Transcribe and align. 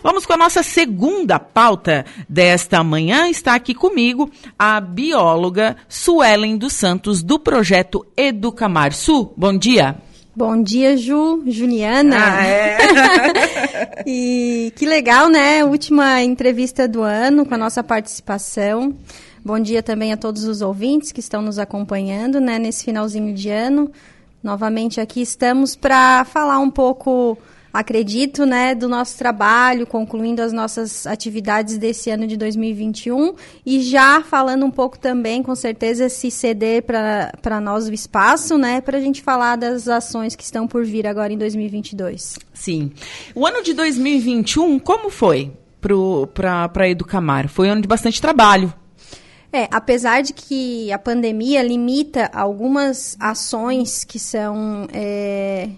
Vamos 0.00 0.24
com 0.24 0.32
a 0.32 0.36
nossa 0.36 0.62
segunda 0.62 1.40
pauta 1.40 2.06
desta 2.28 2.84
manhã. 2.84 3.28
Está 3.28 3.56
aqui 3.56 3.74
comigo 3.74 4.30
a 4.56 4.80
bióloga 4.80 5.76
Suelen 5.88 6.56
dos 6.56 6.74
Santos, 6.74 7.20
do 7.20 7.36
projeto 7.36 8.06
Educamar. 8.16 8.92
Su, 8.92 9.32
bom 9.36 9.58
dia. 9.58 9.96
Bom 10.36 10.62
dia, 10.62 10.96
Ju, 10.96 11.42
Juliana. 11.48 12.16
Ah, 12.16 12.46
é. 12.46 12.78
e 14.06 14.72
que 14.76 14.86
legal, 14.86 15.28
né? 15.28 15.64
Última 15.64 16.22
entrevista 16.22 16.86
do 16.86 17.02
ano 17.02 17.44
com 17.44 17.54
a 17.56 17.58
nossa 17.58 17.82
participação. 17.82 18.94
Bom 19.44 19.58
dia 19.58 19.82
também 19.82 20.12
a 20.12 20.16
todos 20.16 20.44
os 20.44 20.62
ouvintes 20.62 21.10
que 21.10 21.18
estão 21.18 21.42
nos 21.42 21.58
acompanhando, 21.58 22.40
né, 22.40 22.56
nesse 22.56 22.84
finalzinho 22.84 23.34
de 23.34 23.50
ano. 23.50 23.90
Novamente 24.44 25.00
aqui 25.00 25.20
estamos 25.20 25.74
para 25.74 26.24
falar 26.24 26.60
um 26.60 26.70
pouco 26.70 27.36
acredito, 27.72 28.44
né, 28.46 28.74
do 28.74 28.88
nosso 28.88 29.16
trabalho, 29.18 29.86
concluindo 29.86 30.42
as 30.42 30.52
nossas 30.52 31.06
atividades 31.06 31.78
desse 31.78 32.10
ano 32.10 32.26
de 32.26 32.36
2021 32.36 33.34
e 33.64 33.80
já 33.80 34.22
falando 34.22 34.64
um 34.64 34.70
pouco 34.70 34.98
também, 34.98 35.42
com 35.42 35.54
certeza, 35.54 36.08
se 36.08 36.30
ceder 36.30 36.82
para 36.82 37.60
nós 37.60 37.88
o 37.88 37.92
espaço, 37.92 38.56
né, 38.56 38.80
para 38.80 38.98
a 38.98 39.00
gente 39.00 39.22
falar 39.22 39.56
das 39.56 39.88
ações 39.88 40.34
que 40.34 40.42
estão 40.42 40.66
por 40.66 40.84
vir 40.84 41.06
agora 41.06 41.32
em 41.32 41.38
2022. 41.38 42.38
Sim. 42.52 42.92
O 43.34 43.46
ano 43.46 43.62
de 43.62 43.72
2021, 43.74 44.78
como 44.78 45.10
foi 45.10 45.52
para 46.34 46.70
a 46.74 46.88
Educamar? 46.88 47.48
Foi 47.48 47.68
um 47.68 47.72
ano 47.72 47.82
de 47.82 47.88
bastante 47.88 48.20
trabalho. 48.20 48.72
É, 49.52 49.66
apesar 49.70 50.22
de 50.22 50.34
que 50.34 50.92
a 50.92 50.98
pandemia 50.98 51.62
limita 51.62 52.30
algumas 52.34 53.16
ações 53.18 54.04
que 54.04 54.18
são 54.18 54.86
é, 54.92 55.70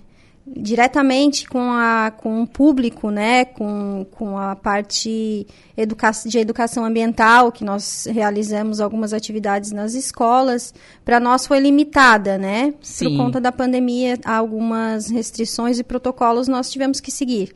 diretamente 0.57 1.49
com, 1.49 1.71
a, 1.71 2.11
com 2.11 2.43
o 2.43 2.47
público, 2.47 3.11
né, 3.11 3.45
com, 3.45 4.05
com 4.11 4.37
a 4.37 4.57
parte 4.57 5.47
educa 5.77 6.11
de 6.27 6.39
educação 6.39 6.85
ambiental, 6.85 7.53
que 7.53 7.65
nós 7.65 8.07
realizamos 8.11 8.81
algumas 8.81 9.13
atividades 9.13 9.71
nas 9.71 9.95
escolas, 9.95 10.75
para 11.05 11.21
nós 11.21 11.47
foi 11.47 11.61
limitada, 11.61 12.37
né? 12.37 12.75
Sim. 12.83 13.11
Por 13.11 13.17
conta 13.17 13.41
da 13.41 13.53
pandemia, 13.53 14.19
algumas 14.25 15.09
restrições 15.09 15.79
e 15.79 15.85
protocolos 15.85 16.49
nós 16.49 16.71
tivemos 16.71 17.01
que 17.01 17.11
seguir. 17.11 17.53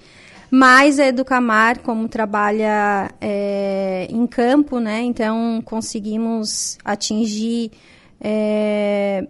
Mas 0.50 1.00
a 1.00 1.06
Educamar, 1.06 1.80
como 1.80 2.08
trabalha 2.08 3.10
é, 3.20 4.06
em 4.08 4.26
campo, 4.26 4.78
né, 4.78 5.02
então 5.02 5.60
conseguimos 5.64 6.78
atingir... 6.84 7.72
É, 8.20 9.26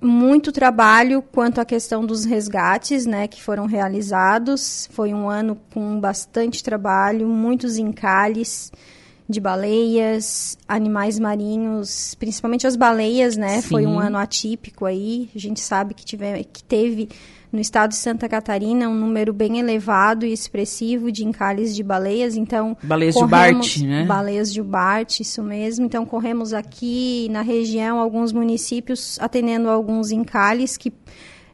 muito 0.00 0.50
trabalho 0.50 1.22
quanto 1.22 1.60
à 1.60 1.64
questão 1.64 2.04
dos 2.04 2.24
resgates, 2.24 3.04
né, 3.06 3.28
que 3.28 3.42
foram 3.42 3.66
realizados. 3.66 4.88
Foi 4.92 5.12
um 5.12 5.28
ano 5.28 5.58
com 5.72 6.00
bastante 6.00 6.62
trabalho, 6.64 7.28
muitos 7.28 7.76
encalhes 7.76 8.72
de 9.28 9.40
baleias, 9.40 10.58
animais 10.66 11.18
marinhos, 11.18 12.16
principalmente 12.16 12.66
as 12.66 12.74
baleias, 12.74 13.36
né? 13.36 13.60
Sim. 13.60 13.68
Foi 13.68 13.86
um 13.86 13.96
ano 13.96 14.18
atípico 14.18 14.84
aí. 14.84 15.30
A 15.32 15.38
gente 15.38 15.60
sabe 15.60 15.94
que, 15.94 16.04
tive, 16.04 16.42
que 16.52 16.64
teve 16.64 17.08
no 17.52 17.60
estado 17.60 17.90
de 17.90 17.96
Santa 17.96 18.28
Catarina 18.28 18.88
um 18.88 18.94
número 18.94 19.32
bem 19.32 19.58
elevado 19.58 20.24
e 20.24 20.32
expressivo 20.32 21.10
de 21.10 21.24
encalhes 21.24 21.74
de 21.74 21.82
baleias, 21.82 22.36
então 22.36 22.76
baleias 22.82 23.14
corremos, 23.14 23.66
de 23.66 23.80
Bart, 23.80 23.88
né? 23.88 24.04
Baleias 24.04 24.52
de 24.52 24.62
Bart, 24.62 25.20
isso 25.20 25.42
mesmo. 25.42 25.84
Então 25.84 26.06
corremos 26.06 26.52
aqui 26.52 27.28
na 27.30 27.42
região 27.42 27.98
alguns 27.98 28.32
municípios 28.32 29.18
atendendo 29.20 29.68
alguns 29.68 30.10
encalhes 30.10 30.76
que 30.76 30.92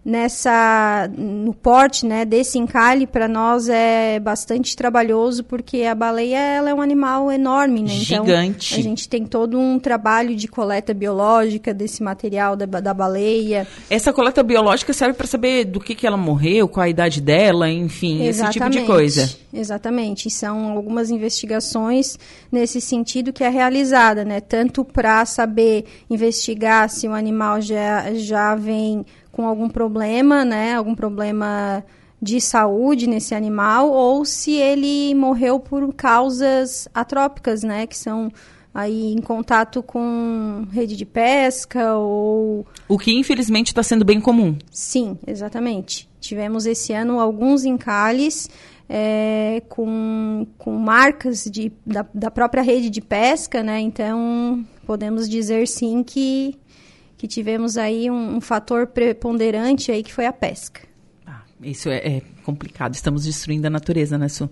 nessa 0.07 1.11
no 1.19 1.53
porte 1.53 2.07
né 2.07 2.25
desse 2.25 2.57
encalhe 2.57 3.09
para 3.09 3.27
nós 3.27 3.69
é 3.69 4.21
bastante 4.21 4.77
trabalhoso 4.77 5.43
porque 5.43 5.83
a 5.83 5.97
baleia 5.97 6.39
ela 6.39 6.71
é 6.71 6.75
um 6.75 6.81
animal 6.81 7.33
enorme 7.33 7.83
né? 7.83 7.93
Então 7.93 8.25
Gigante. 8.25 8.79
a 8.79 8.81
gente 8.81 9.09
tem 9.09 9.27
todo 9.27 9.59
um 9.59 9.81
trabalho 9.81 10.37
de 10.37 10.47
coleta 10.47 10.95
biológica 10.95 11.75
desse 11.75 12.05
material 12.05 12.55
da, 12.55 12.67
da 12.67 12.95
baleia. 12.95 13.67
Essa 13.91 14.13
coleta 14.13 14.45
biológica 14.45 14.93
serve 14.93 15.15
para 15.15 15.27
saber 15.27 15.65
do 15.65 15.81
que 15.81 15.93
que 15.93 16.07
ela 16.07 16.17
morreu 16.17 16.69
qual 16.69 16.85
a 16.85 16.89
idade 16.89 17.21
dela 17.21 17.69
enfim 17.69 18.23
exatamente, 18.23 18.59
esse 18.59 18.71
tipo 18.71 18.71
de 18.71 18.87
coisa. 18.87 19.37
exatamente. 19.53 20.31
São 20.31 20.71
algumas 20.71 21.11
investigações 21.11 22.17
nesse 22.53 22.81
sentido 22.81 23.33
que 23.33 23.43
é 23.43 23.49
realizada 23.49 24.25
né? 24.25 24.41
Tanto 24.41 24.85
para 24.85 25.25
saber 25.27 25.85
investigar 26.09 26.89
se 26.89 27.09
o 27.09 27.13
animal 27.13 27.61
já 27.61 28.15
já 28.15 28.55
vem 28.55 29.05
com 29.37 29.47
algum 29.47 29.69
problema, 29.69 30.47
né, 30.47 30.75
algum 30.75 30.95
problema 30.95 31.85
de 32.23 32.41
saúde 32.41 33.07
nesse 33.07 33.35
animal, 33.35 33.91
ou 33.91 34.25
se 34.25 34.53
ele 34.53 35.15
morreu 35.15 35.61
por 35.61 35.93
causas 35.93 36.89
atrópicas, 36.95 37.63
né, 37.63 37.87
que 37.87 37.99
são 37.99 38.33
aí 38.73 39.13
em 39.13 39.21
contato 39.21 39.83
com 39.83 40.67
rede 40.73 40.97
de 40.97 41.05
pesca 41.05 41.97
ou 41.97 42.67
o 42.89 42.99
que 42.99 43.13
infelizmente 43.13 43.69
está 43.69 43.83
sendo 43.83 44.07
bem 44.07 44.23
comum. 44.23 44.57
Sim, 44.71 45.19
exatamente. 45.27 46.09
Tivemos 46.19 46.65
esse 46.65 46.95
ano 46.95 47.21
alguns 47.21 47.67
encalhes 47.67 48.49
é, 48.89 49.63
com, 49.69 50.47
com 50.57 50.79
marcas 50.79 51.45
de, 51.45 51.71
da, 51.85 52.07
da 52.15 52.31
própria 52.31 52.63
rede 52.63 52.89
de 52.89 53.03
pesca, 53.03 53.63
né? 53.63 53.81
Então 53.81 54.65
podemos 54.87 55.29
dizer 55.29 55.69
sim 55.69 56.03
que 56.03 56.59
que 57.17 57.27
tivemos 57.27 57.77
aí 57.77 58.11
um, 58.11 58.37
um 58.37 58.41
fator 58.41 58.87
preponderante 58.87 59.91
aí 59.91 60.03
que 60.03 60.13
foi 60.13 60.27
a 60.27 60.33
pesca. 60.33 60.83
Ah, 61.27 61.43
isso 61.63 61.89
é, 61.89 61.97
é, 61.97 62.23
complicado. 62.45 62.95
Estamos 62.95 63.25
destruindo 63.25 63.67
a 63.67 63.71
natureza, 63.71 64.19
né, 64.19 64.29
Su? 64.29 64.49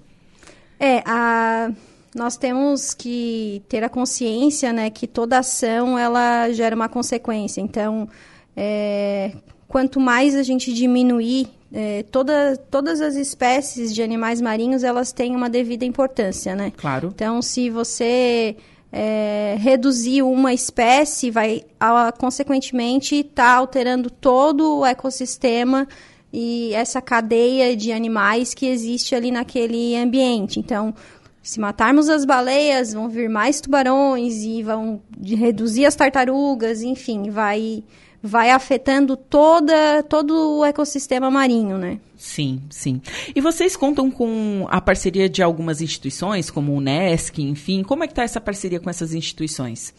É, 0.79 1.03
a, 1.07 1.71
nós 2.15 2.37
temos 2.37 2.95
que 2.95 3.63
ter 3.69 3.85
a 3.85 3.89
consciência, 3.89 4.73
né, 4.73 4.91
que 4.91 5.07
toda 5.07 5.39
ação 5.39 5.99
ela 5.99 6.51
gera 6.53 6.75
uma 6.75 6.89
consequência. 6.89 7.61
Então, 7.61 8.09
é, 8.57 9.33
quanto 9.69 10.01
mais 10.01 10.35
a 10.35 10.43
gente 10.43 10.73
diminuir 10.73 11.49
é, 11.73 12.05
toda, 12.05 12.57
todas 12.71 13.01
as 13.01 13.17
espécies 13.17 13.93
de 13.93 14.01
animais 14.03 14.41
marinhos, 14.41 14.85
elas 14.85 15.13
têm 15.13 15.35
uma 15.35 15.51
devida 15.51 15.85
importância, 15.85 16.55
né? 16.55 16.73
Claro. 16.77 17.11
Então, 17.13 17.43
se 17.43 17.69
você 17.69 18.57
é, 18.97 19.57
reduzir 19.59 20.23
uma 20.23 20.55
espécie, 20.55 21.29
vai, 21.29 21.65
a, 21.81 22.13
consequentemente, 22.13 23.17
estar 23.17 23.45
tá 23.45 23.55
alterando 23.57 24.09
todo 24.09 24.79
o 24.79 24.87
ecossistema 24.87 25.89
e 26.33 26.73
essa 26.75 27.03
cadeia 27.03 27.77
de 27.77 27.91
animais 27.91 28.55
que 28.55 28.67
existe 28.67 29.13
ali 29.13 29.33
naquele 29.33 29.97
ambiente. 29.97 30.61
Então, 30.61 30.95
se 31.43 31.59
matarmos 31.59 32.09
as 32.09 32.25
baleias, 32.25 32.93
vão 32.93 33.09
vir 33.09 33.29
mais 33.29 33.61
tubarões 33.61 34.45
e 34.45 34.63
vão 34.63 35.03
reduzir 35.21 35.87
as 35.87 35.97
tartarugas, 35.97 36.81
enfim, 36.81 37.31
vai 37.31 37.83
vai 38.27 38.51
afetando 38.51 39.19
toda, 39.19 40.03
todo 40.05 40.59
o 40.59 40.65
ecossistema 40.65 41.31
marinho, 41.31 41.77
né? 41.77 42.01
Sim, 42.17 42.63
sim. 42.71 43.03
E 43.35 43.41
vocês 43.41 43.77
contam 43.77 44.11
com 44.11 44.67
a 44.71 44.81
parceria 44.81 45.29
de 45.29 45.43
algumas 45.43 45.83
instituições, 45.83 46.51
como 46.51 46.73
o 46.73 46.77
UNESCO, 46.77 47.43
enfim, 47.43 47.83
como 47.83 48.03
é 48.03 48.07
que 48.07 48.13
está 48.13 48.23
essa 48.23 48.41
parceria 48.41 48.81
com 48.81 48.89
essas 48.89 49.13
instituições? 49.13 49.93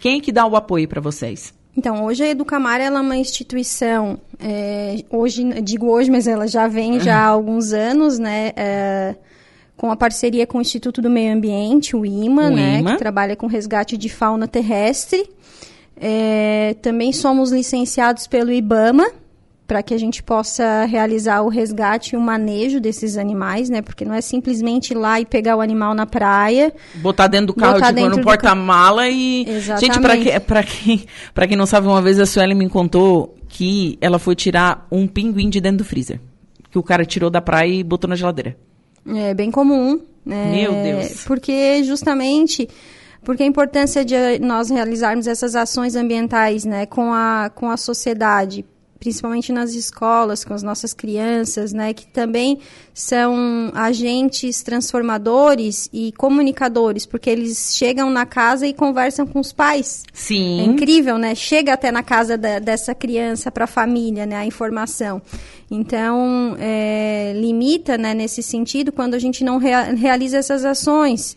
Quem 0.00 0.16
é 0.16 0.20
que 0.22 0.32
dá 0.32 0.46
o 0.46 0.56
apoio 0.56 0.88
para 0.88 1.02
vocês? 1.02 1.52
Então, 1.76 2.06
hoje 2.06 2.24
a 2.24 2.28
Educamar 2.28 2.80
ela 2.80 3.00
é 3.00 3.02
uma 3.02 3.16
instituição, 3.18 4.18
é, 4.40 5.04
hoje, 5.10 5.44
digo 5.60 5.90
hoje, 5.90 6.10
mas 6.10 6.26
ela 6.26 6.48
já 6.48 6.66
vem 6.66 6.98
já 6.98 7.18
há 7.18 7.26
alguns 7.28 7.74
anos, 7.74 8.18
né? 8.18 8.52
É, 8.56 9.14
com 9.76 9.90
a 9.90 9.96
parceria 9.96 10.46
com 10.46 10.56
o 10.56 10.62
Instituto 10.62 11.02
do 11.02 11.10
Meio 11.10 11.34
Ambiente, 11.34 11.94
o 11.94 12.06
IMA, 12.06 12.46
o 12.46 12.50
né? 12.50 12.78
IMA. 12.78 12.92
Que 12.92 12.98
trabalha 12.98 13.36
com 13.36 13.46
resgate 13.46 13.98
de 13.98 14.08
fauna 14.08 14.48
terrestre. 14.48 15.28
É, 15.98 16.76
também 16.82 17.12
somos 17.12 17.50
licenciados 17.50 18.26
pelo 18.26 18.52
IBAMA 18.52 19.06
para 19.66 19.82
que 19.82 19.92
a 19.92 19.98
gente 19.98 20.22
possa 20.22 20.84
realizar 20.84 21.42
o 21.42 21.48
resgate 21.48 22.14
e 22.14 22.18
o 22.18 22.20
manejo 22.20 22.80
desses 22.80 23.16
animais, 23.16 23.68
né? 23.68 23.82
Porque 23.82 24.04
não 24.04 24.14
é 24.14 24.20
simplesmente 24.20 24.92
ir 24.92 24.94
lá 24.94 25.20
e 25.20 25.26
pegar 25.26 25.56
o 25.56 25.60
animal 25.60 25.92
na 25.94 26.06
praia, 26.06 26.72
botar 26.96 27.26
dentro 27.26 27.48
do 27.48 27.54
carro, 27.54 27.80
tipo, 27.80 28.08
no 28.08 28.22
porta-mala 28.22 29.08
e 29.08 29.44
Exatamente. 29.48 29.94
gente, 29.94 30.00
para 30.00 30.16
que, 30.16 30.40
para 30.40 30.62
quem, 30.62 31.04
para 31.34 31.48
quem 31.48 31.56
não 31.56 31.66
sabe, 31.66 31.88
uma 31.88 32.00
vez 32.00 32.20
a 32.20 32.26
Sueli 32.26 32.54
me 32.54 32.68
contou 32.68 33.34
que 33.48 33.98
ela 34.00 34.18
foi 34.18 34.36
tirar 34.36 34.86
um 34.90 35.06
pinguim 35.08 35.50
de 35.50 35.60
dentro 35.60 35.78
do 35.78 35.84
freezer, 35.84 36.20
que 36.70 36.78
o 36.78 36.82
cara 36.82 37.04
tirou 37.04 37.28
da 37.28 37.40
praia 37.40 37.72
e 37.72 37.82
botou 37.82 38.08
na 38.08 38.14
geladeira. 38.14 38.56
É 39.04 39.34
bem 39.34 39.50
comum, 39.50 40.00
né? 40.24 40.52
Meu 40.52 40.72
Deus. 40.72 41.24
Porque 41.24 41.82
justamente 41.82 42.68
porque 43.26 43.42
a 43.42 43.46
importância 43.46 44.04
de 44.04 44.38
nós 44.38 44.70
realizarmos 44.70 45.26
essas 45.26 45.56
ações 45.56 45.96
ambientais 45.96 46.64
né, 46.64 46.86
com, 46.86 47.12
a, 47.12 47.50
com 47.52 47.68
a 47.68 47.76
sociedade, 47.76 48.64
principalmente 49.00 49.50
nas 49.50 49.74
escolas, 49.74 50.44
com 50.44 50.54
as 50.54 50.62
nossas 50.62 50.94
crianças, 50.94 51.72
né, 51.72 51.92
que 51.92 52.06
também 52.06 52.60
são 52.94 53.72
agentes 53.74 54.62
transformadores 54.62 55.90
e 55.92 56.12
comunicadores, 56.12 57.04
porque 57.04 57.28
eles 57.28 57.74
chegam 57.74 58.10
na 58.10 58.24
casa 58.24 58.64
e 58.64 58.72
conversam 58.72 59.26
com 59.26 59.40
os 59.40 59.52
pais. 59.52 60.04
Sim. 60.12 60.60
É 60.60 60.64
incrível, 60.64 61.18
né? 61.18 61.34
Chega 61.34 61.72
até 61.72 61.90
na 61.90 62.04
casa 62.04 62.38
da, 62.38 62.60
dessa 62.60 62.94
criança 62.94 63.50
para 63.50 63.64
a 63.64 63.66
família, 63.66 64.24
né, 64.24 64.36
a 64.36 64.46
informação. 64.46 65.20
Então, 65.68 66.56
é, 66.60 67.32
limita, 67.34 67.98
né, 67.98 68.14
nesse 68.14 68.40
sentido, 68.40 68.92
quando 68.92 69.14
a 69.14 69.18
gente 69.18 69.42
não 69.42 69.58
rea 69.58 69.82
realiza 69.96 70.36
essas 70.36 70.64
ações 70.64 71.36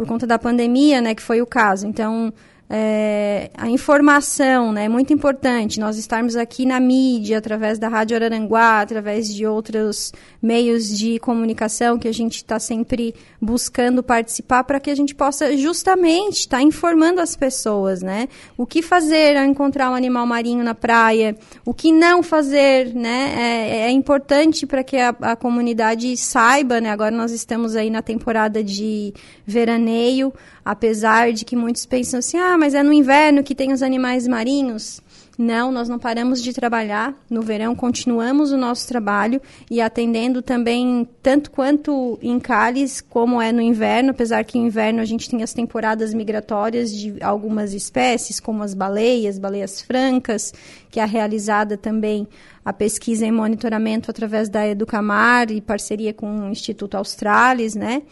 por 0.00 0.06
conta 0.06 0.26
da 0.26 0.38
pandemia, 0.38 0.98
né, 1.02 1.14
que 1.14 1.20
foi 1.20 1.42
o 1.42 1.46
caso. 1.46 1.86
Então, 1.86 2.32
é, 2.72 3.50
a 3.56 3.68
informação 3.68 4.72
né, 4.72 4.84
é 4.84 4.88
muito 4.88 5.12
importante. 5.12 5.80
Nós 5.80 5.98
estarmos 5.98 6.36
aqui 6.36 6.64
na 6.64 6.78
mídia, 6.78 7.38
através 7.38 7.80
da 7.80 7.88
Rádio 7.88 8.14
Araranguá, 8.14 8.80
através 8.80 9.34
de 9.34 9.44
outros 9.44 10.12
meios 10.40 10.88
de 10.88 11.18
comunicação 11.18 11.98
que 11.98 12.06
a 12.06 12.12
gente 12.12 12.36
está 12.36 12.60
sempre 12.60 13.12
buscando 13.40 14.04
participar 14.04 14.62
para 14.62 14.78
que 14.78 14.88
a 14.88 14.94
gente 14.94 15.16
possa 15.16 15.56
justamente 15.56 16.40
estar 16.40 16.58
tá 16.58 16.62
informando 16.62 17.20
as 17.20 17.34
pessoas, 17.34 18.02
né? 18.02 18.28
O 18.56 18.64
que 18.64 18.82
fazer 18.82 19.36
ao 19.36 19.44
encontrar 19.44 19.90
um 19.90 19.94
animal 19.94 20.24
marinho 20.24 20.62
na 20.62 20.74
praia, 20.74 21.36
o 21.64 21.74
que 21.74 21.90
não 21.90 22.22
fazer, 22.22 22.94
né? 22.94 23.34
É, 23.36 23.76
é 23.86 23.90
importante 23.90 24.64
para 24.64 24.84
que 24.84 24.96
a, 24.96 25.08
a 25.22 25.34
comunidade 25.34 26.16
saiba, 26.16 26.80
né? 26.80 26.90
Agora 26.90 27.10
nós 27.10 27.32
estamos 27.32 27.74
aí 27.74 27.90
na 27.90 28.00
temporada 28.00 28.62
de 28.62 29.12
veraneio, 29.44 30.32
apesar 30.64 31.32
de 31.32 31.44
que 31.44 31.56
muitos 31.56 31.86
pensam 31.86 32.18
assim, 32.18 32.38
ah, 32.38 32.56
mas 32.58 32.74
é 32.74 32.82
no 32.82 32.92
inverno 32.92 33.42
que 33.42 33.54
tem 33.54 33.72
os 33.72 33.82
animais 33.82 34.26
marinhos. 34.26 35.02
Não, 35.40 35.72
nós 35.72 35.88
não 35.88 35.98
paramos 35.98 36.42
de 36.42 36.52
trabalhar. 36.52 37.14
No 37.30 37.40
verão 37.40 37.74
continuamos 37.74 38.52
o 38.52 38.58
nosso 38.58 38.86
trabalho 38.86 39.40
e 39.70 39.80
atendendo 39.80 40.42
também 40.42 41.08
tanto 41.22 41.50
quanto 41.50 42.18
em 42.20 42.38
Cales, 42.38 43.00
como 43.00 43.40
é 43.40 43.50
no 43.50 43.62
inverno, 43.62 44.10
apesar 44.10 44.44
que 44.44 44.58
no 44.58 44.66
inverno 44.66 45.00
a 45.00 45.04
gente 45.06 45.30
tem 45.30 45.42
as 45.42 45.54
temporadas 45.54 46.12
migratórias 46.12 46.94
de 46.94 47.22
algumas 47.22 47.72
espécies, 47.72 48.38
como 48.38 48.62
as 48.62 48.74
baleias, 48.74 49.38
baleias 49.38 49.80
francas, 49.80 50.52
que 50.90 51.00
é 51.00 51.06
realizada 51.06 51.74
também 51.74 52.28
a 52.62 52.70
pesquisa 52.70 53.24
e 53.24 53.32
monitoramento 53.32 54.10
através 54.10 54.50
da 54.50 54.68
Educamar 54.68 55.50
e 55.50 55.62
parceria 55.62 56.12
com 56.12 56.48
o 56.48 56.50
Instituto 56.50 56.98
Australis, 56.98 57.74
né? 57.74 58.02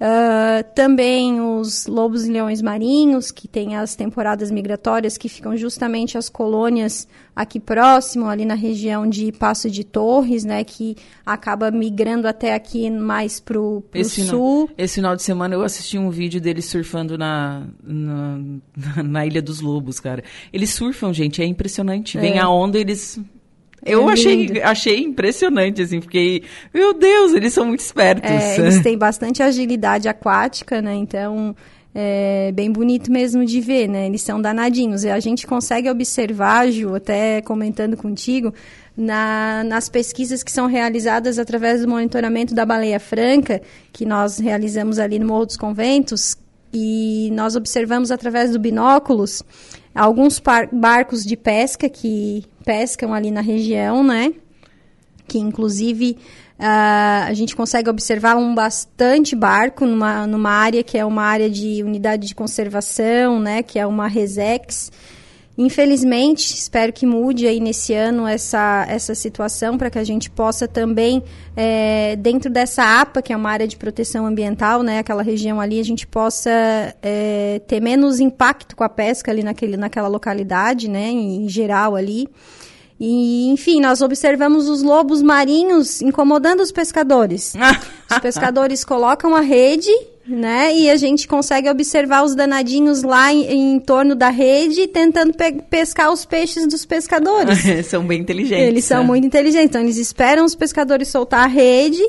Uh, 0.00 0.62
também 0.76 1.40
os 1.40 1.88
lobos 1.88 2.24
e 2.24 2.30
leões 2.30 2.62
marinhos, 2.62 3.32
que 3.32 3.48
tem 3.48 3.74
as 3.74 3.96
temporadas 3.96 4.48
migratórias, 4.48 5.18
que 5.18 5.28
ficam 5.28 5.56
justamente 5.56 6.16
as 6.16 6.28
colônias 6.28 7.08
aqui 7.34 7.58
próximo, 7.58 8.26
ali 8.26 8.44
na 8.44 8.54
região 8.54 9.08
de 9.08 9.32
Passo 9.32 9.68
de 9.68 9.82
Torres, 9.82 10.44
né, 10.44 10.62
que 10.62 10.96
acaba 11.26 11.72
migrando 11.72 12.28
até 12.28 12.54
aqui 12.54 12.88
mais 12.90 13.40
pro, 13.40 13.82
pro 13.90 14.00
esse 14.00 14.24
sul. 14.24 14.70
Esse 14.78 14.96
final 14.96 15.16
de 15.16 15.22
semana 15.22 15.56
eu 15.56 15.62
assisti 15.62 15.98
um 15.98 16.10
vídeo 16.10 16.40
deles 16.40 16.66
surfando 16.66 17.18
na, 17.18 17.66
na, 17.82 18.38
na 19.02 19.26
Ilha 19.26 19.42
dos 19.42 19.60
Lobos, 19.60 19.98
cara. 19.98 20.22
Eles 20.52 20.70
surfam, 20.70 21.12
gente, 21.12 21.42
é 21.42 21.44
impressionante. 21.44 22.18
É. 22.18 22.20
Vem 22.20 22.38
a 22.38 22.48
onda, 22.48 22.78
eles 22.78 23.20
eu 23.88 24.08
é 24.08 24.12
achei, 24.12 24.62
achei 24.62 25.00
impressionante, 25.00 25.82
assim, 25.82 26.00
fiquei, 26.00 26.42
meu 26.72 26.94
Deus, 26.94 27.32
eles 27.34 27.52
são 27.52 27.64
muito 27.64 27.80
espertos. 27.80 28.30
É, 28.30 28.58
eles 28.60 28.80
têm 28.80 28.96
bastante 28.96 29.42
agilidade 29.42 30.08
aquática, 30.08 30.80
né? 30.82 30.94
Então, 30.94 31.54
é 31.94 32.52
bem 32.52 32.70
bonito 32.70 33.10
mesmo 33.10 33.44
de 33.44 33.60
ver, 33.60 33.88
né? 33.88 34.06
Eles 34.06 34.22
são 34.22 34.40
danadinhos. 34.40 35.04
E 35.04 35.10
a 35.10 35.18
gente 35.18 35.46
consegue 35.46 35.90
observar, 35.90 36.70
Ju, 36.70 36.94
até 36.94 37.40
comentando 37.42 37.96
contigo, 37.96 38.52
na, 38.96 39.64
nas 39.64 39.88
pesquisas 39.88 40.42
que 40.42 40.52
são 40.52 40.66
realizadas 40.66 41.38
através 41.38 41.80
do 41.80 41.88
monitoramento 41.88 42.54
da 42.54 42.66
baleia 42.66 43.00
franca, 43.00 43.60
que 43.92 44.04
nós 44.04 44.38
realizamos 44.38 44.98
ali 44.98 45.18
no 45.18 45.26
Morro 45.26 45.46
dos 45.46 45.56
Conventos, 45.56 46.36
e 46.72 47.30
nós 47.32 47.56
observamos 47.56 48.10
através 48.10 48.50
do 48.50 48.58
binóculos 48.58 49.42
alguns 49.98 50.40
barcos 50.72 51.24
de 51.24 51.36
pesca 51.36 51.88
que 51.88 52.44
pescam 52.64 53.12
ali 53.12 53.30
na 53.30 53.40
região, 53.40 54.04
né? 54.04 54.32
Que 55.26 55.38
inclusive 55.38 56.16
uh, 56.58 57.26
a 57.26 57.34
gente 57.34 57.56
consegue 57.56 57.90
observar 57.90 58.36
um 58.36 58.54
bastante 58.54 59.34
barco 59.34 59.84
numa, 59.84 60.26
numa 60.26 60.50
área 60.50 60.82
que 60.82 60.96
é 60.96 61.04
uma 61.04 61.22
área 61.22 61.50
de 61.50 61.82
unidade 61.82 62.28
de 62.28 62.34
conservação, 62.34 63.40
né? 63.40 63.62
Que 63.62 63.78
é 63.78 63.86
uma 63.86 64.06
Resex. 64.06 64.90
Infelizmente, 65.60 66.54
espero 66.54 66.92
que 66.92 67.04
mude 67.04 67.44
aí 67.48 67.58
nesse 67.58 67.92
ano 67.92 68.28
essa, 68.28 68.86
essa 68.88 69.12
situação 69.12 69.76
para 69.76 69.90
que 69.90 69.98
a 69.98 70.04
gente 70.04 70.30
possa 70.30 70.68
também, 70.68 71.20
é, 71.56 72.14
dentro 72.14 72.48
dessa 72.48 73.00
APA, 73.00 73.20
que 73.20 73.32
é 73.32 73.36
uma 73.36 73.50
área 73.50 73.66
de 73.66 73.76
proteção 73.76 74.24
ambiental, 74.24 74.84
né, 74.84 75.00
aquela 75.00 75.20
região 75.20 75.60
ali, 75.60 75.80
a 75.80 75.84
gente 75.84 76.06
possa 76.06 76.48
é, 77.02 77.60
ter 77.66 77.80
menos 77.80 78.20
impacto 78.20 78.76
com 78.76 78.84
a 78.84 78.88
pesca 78.88 79.32
ali 79.32 79.42
naquele, 79.42 79.76
naquela 79.76 80.06
localidade, 80.06 80.88
né, 80.88 81.10
em 81.10 81.48
geral 81.48 81.96
ali. 81.96 82.28
E, 83.00 83.48
enfim, 83.48 83.80
nós 83.80 84.00
observamos 84.00 84.68
os 84.68 84.80
lobos 84.80 85.20
marinhos 85.22 86.00
incomodando 86.00 86.60
os 86.60 86.70
pescadores. 86.70 87.54
os 88.08 88.18
pescadores 88.20 88.84
colocam 88.84 89.34
a 89.34 89.40
rede 89.40 89.90
né? 90.28 90.74
E 90.74 90.90
a 90.90 90.96
gente 90.96 91.26
consegue 91.26 91.68
observar 91.70 92.22
os 92.22 92.34
danadinhos 92.34 93.02
lá 93.02 93.32
em, 93.32 93.74
em 93.74 93.80
torno 93.80 94.14
da 94.14 94.28
rede, 94.28 94.86
tentando 94.86 95.32
pe 95.32 95.62
pescar 95.70 96.12
os 96.12 96.24
peixes 96.24 96.66
dos 96.66 96.84
pescadores. 96.84 97.58
são 97.88 98.06
bem 98.06 98.20
inteligentes. 98.20 98.66
Eles 98.66 98.84
são 98.84 99.00
né? 99.00 99.06
muito 99.06 99.26
inteligentes. 99.26 99.68
Então, 99.68 99.80
eles 99.80 99.96
esperam 99.96 100.44
os 100.44 100.54
pescadores 100.54 101.08
soltar 101.08 101.44
a 101.44 101.46
rede 101.46 102.02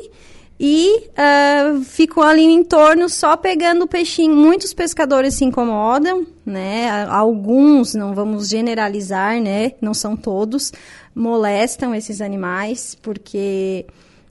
e 0.62 1.04
uh, 1.16 1.82
ficam 1.82 2.22
ali 2.22 2.42
em 2.42 2.62
torno 2.62 3.08
só 3.08 3.34
pegando 3.34 3.84
o 3.84 3.88
peixinho. 3.88 4.36
Muitos 4.36 4.74
pescadores 4.74 5.34
se 5.34 5.44
incomodam, 5.46 6.26
né? 6.44 7.06
Alguns, 7.08 7.94
não 7.94 8.14
vamos 8.14 8.48
generalizar, 8.48 9.40
né? 9.40 9.72
Não 9.80 9.94
são 9.94 10.14
todos, 10.14 10.70
molestam 11.14 11.94
esses 11.94 12.20
animais 12.20 12.94
porque 13.00 13.86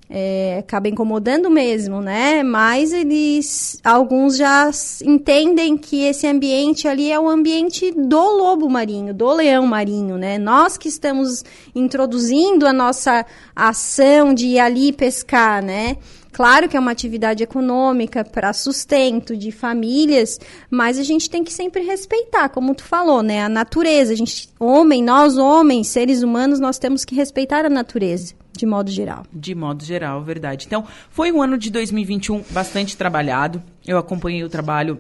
é, 0.10 0.58
acaba 0.58 0.90
incomodando 0.90 1.52
mesmo, 1.52 2.02
né? 2.02 2.42
Mas 2.42 2.92
eles, 2.92 3.80
alguns 3.84 4.36
já 4.36 4.72
entendem 5.06 5.78
que 5.78 6.04
esse 6.04 6.26
ambiente 6.26 6.88
ali 6.88 7.12
é 7.12 7.20
o 7.20 7.30
ambiente 7.30 7.92
do 7.92 8.20
lobo 8.20 8.68
marinho, 8.68 9.14
do 9.14 9.32
leão 9.32 9.68
marinho, 9.68 10.18
né? 10.18 10.40
Nós 10.40 10.78
que 10.78 10.88
estamos 10.88 11.44
introduzindo 11.76 12.66
a 12.66 12.74
nossa 12.74 13.24
ação 13.56 14.34
de 14.34 14.48
ir 14.48 14.60
ali 14.60 14.92
pescar, 14.92 15.64
né? 15.64 15.98
Claro 16.32 16.70
que 16.70 16.78
é 16.78 16.80
uma 16.80 16.92
atividade 16.92 17.44
econômica 17.44 18.24
para 18.24 18.54
sustento 18.54 19.36
de 19.36 19.52
famílias, 19.52 20.40
mas 20.72 20.98
a 20.98 21.04
gente 21.04 21.30
tem 21.30 21.44
que 21.44 21.52
sempre 21.52 21.84
respeitar, 21.84 22.50
como 22.50 22.74
tu 22.74 22.84
falou, 22.84 23.22
né? 23.22 23.44
A 23.44 23.50
natureza. 23.50 24.14
A 24.14 24.16
gente, 24.16 24.50
homem, 24.60 25.04
nós 25.04 25.38
homens, 25.38 25.88
seres 25.88 26.24
humanos, 26.24 26.60
nós 26.60 26.80
temos 26.80 27.04
que 27.06 27.14
respeitar 27.14 27.66
a 27.66 27.70
natureza 27.70 28.39
de 28.60 28.66
modo 28.66 28.92
geral. 28.92 29.24
De 29.32 29.56
modo 29.56 29.86
geral, 29.86 30.22
verdade. 30.22 30.66
Então, 30.68 30.86
foi 31.10 31.32
um 31.32 31.42
ano 31.42 31.58
de 31.58 31.72
2021 31.72 32.44
bastante 32.50 32.98
trabalhado. 32.98 33.64
Eu 33.88 33.98
acompanhei 33.98 34.44
o 34.44 34.50
trabalho 34.50 35.00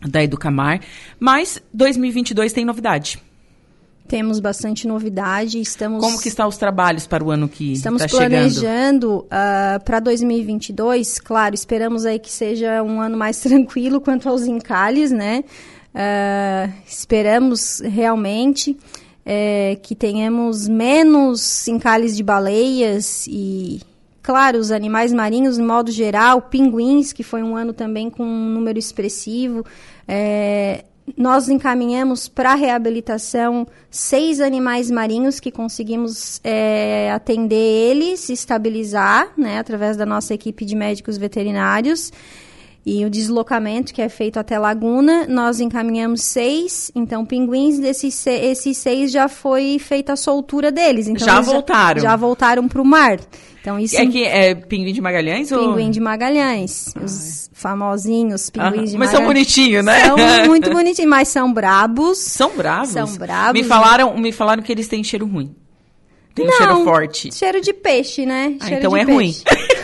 da 0.00 0.22
Educamar, 0.24 0.80
mas 1.20 1.62
2022 1.72 2.52
tem 2.52 2.64
novidade. 2.64 3.22
Temos 4.08 4.40
bastante 4.40 4.88
novidade, 4.88 5.60
estamos... 5.60 6.04
Como 6.04 6.20
que 6.20 6.26
estão 6.26 6.48
os 6.48 6.56
trabalhos 6.56 7.06
para 7.06 7.22
o 7.22 7.30
ano 7.30 7.48
que 7.48 7.74
está 7.74 7.90
chegando? 7.90 8.04
Estamos 8.04 8.10
planejando 8.10 9.18
uh, 9.18 9.84
para 9.84 10.00
2022, 10.00 11.20
claro, 11.20 11.54
esperamos 11.54 12.04
aí 12.04 12.18
que 12.18 12.30
seja 12.30 12.82
um 12.82 13.00
ano 13.00 13.16
mais 13.16 13.38
tranquilo 13.40 14.00
quanto 14.00 14.28
aos 14.28 14.42
encalhes, 14.42 15.12
né? 15.12 15.44
Uh, 15.94 16.72
esperamos 16.84 17.80
realmente 17.84 18.76
é, 19.24 19.76
que 19.82 19.94
tenhamos 19.94 20.66
menos 20.68 21.66
encalhes 21.68 22.16
de 22.16 22.22
baleias 22.22 23.26
e, 23.28 23.80
claro, 24.22 24.58
os 24.58 24.70
animais 24.70 25.12
marinhos, 25.12 25.56
de 25.56 25.62
modo 25.62 25.90
geral, 25.90 26.42
pinguins, 26.42 27.12
que 27.12 27.22
foi 27.22 27.42
um 27.42 27.56
ano 27.56 27.72
também 27.72 28.10
com 28.10 28.24
um 28.24 28.48
número 28.50 28.78
expressivo. 28.78 29.64
É, 30.06 30.84
nós 31.16 31.48
encaminhamos 31.48 32.28
para 32.28 32.54
reabilitação 32.54 33.66
seis 33.90 34.40
animais 34.40 34.90
marinhos 34.90 35.40
que 35.40 35.50
conseguimos 35.50 36.40
é, 36.44 37.10
atender 37.12 37.56
eles, 37.56 38.28
estabilizar, 38.28 39.32
né, 39.36 39.58
através 39.58 39.96
da 39.96 40.06
nossa 40.06 40.34
equipe 40.34 40.64
de 40.64 40.76
médicos 40.76 41.16
veterinários. 41.16 42.12
E 42.84 43.04
o 43.04 43.10
deslocamento 43.10 43.92
que 43.92 44.00
é 44.00 44.08
feito 44.08 44.38
até 44.38 44.58
Laguna, 44.58 45.26
nós 45.28 45.60
encaminhamos 45.60 46.22
seis. 46.22 46.90
Então, 46.94 47.26
pinguins, 47.26 47.78
desses 47.78 48.14
seis, 48.14 48.42
esses 48.42 48.78
seis 48.78 49.12
já 49.12 49.28
foi 49.28 49.78
feita 49.78 50.14
a 50.14 50.16
soltura 50.16 50.72
deles. 50.72 51.06
Então, 51.06 51.26
já 51.26 51.40
voltaram. 51.42 52.00
Já, 52.00 52.10
já 52.10 52.16
voltaram 52.16 52.66
para 52.66 52.80
o 52.80 52.84
mar. 52.84 53.20
Então, 53.60 53.78
isso... 53.78 53.98
É 53.98 54.06
que 54.06 54.24
é 54.24 54.54
pinguim 54.54 54.94
de 54.94 55.00
Magalhães? 55.02 55.50
Pinguim 55.50 55.86
ou... 55.86 55.90
de 55.90 56.00
Magalhães. 56.00 56.94
Ai. 56.96 57.04
Os 57.04 57.50
famosinhos 57.52 58.48
pinguins 58.48 58.92
de 58.92 58.96
mas 58.96 59.10
Magalhães. 59.10 59.10
Mas 59.10 59.10
são 59.10 59.26
bonitinhos, 59.26 59.84
né? 59.84 60.04
São 60.06 60.16
muito 60.48 60.70
bonitinhos, 60.70 61.10
mas 61.10 61.28
são 61.28 61.52
brabos. 61.52 62.16
São 62.16 62.56
bravos? 62.56 62.88
São 62.88 63.06
bravos. 63.16 63.60
Me 63.60 63.68
falaram, 63.68 64.16
me 64.16 64.32
falaram 64.32 64.62
que 64.62 64.72
eles 64.72 64.88
têm 64.88 65.04
cheiro 65.04 65.26
ruim. 65.26 65.54
Tem 66.34 66.48
um 66.48 66.52
cheiro 66.52 66.84
forte. 66.84 67.34
Cheiro 67.34 67.60
de 67.60 67.74
peixe, 67.74 68.24
né? 68.24 68.56
Ah, 68.60 68.68
cheiro 68.68 68.78
então 68.78 68.96
é 68.96 69.04
peixe. 69.04 69.12
ruim. 69.12 69.34